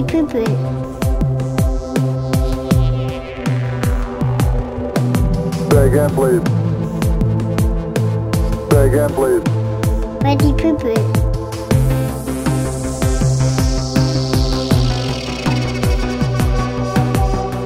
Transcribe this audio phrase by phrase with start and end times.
[0.00, 0.46] poo poo.
[5.70, 6.42] Say again, please.
[8.70, 9.42] Say again, please.
[10.22, 10.94] Ready poo poo.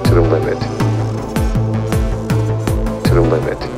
[0.05, 0.61] to the limit,
[3.05, 3.76] to the limit,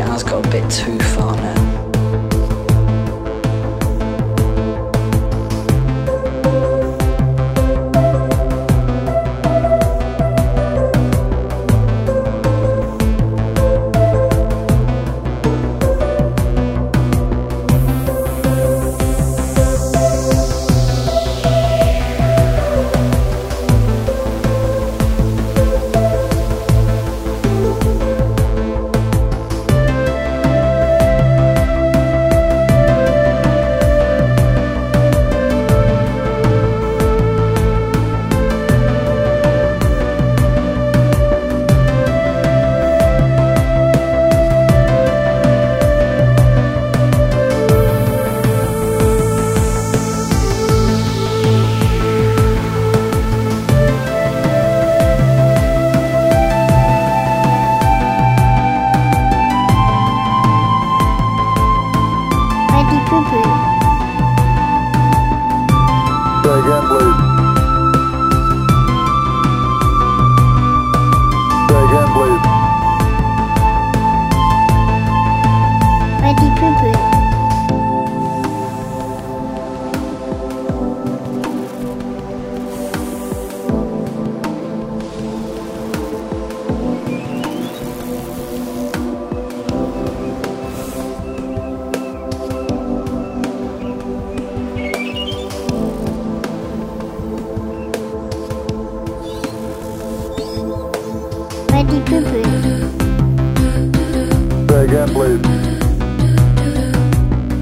[0.00, 1.49] it has got a bit too far now.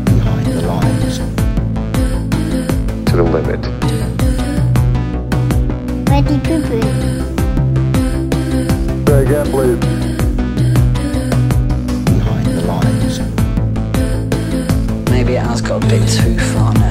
[0.06, 1.18] Behind the lines,
[3.04, 3.62] to the limit,
[6.08, 6.38] Ready
[12.06, 13.20] behind the lines,
[15.10, 16.87] Maybe it has got a bit too far now.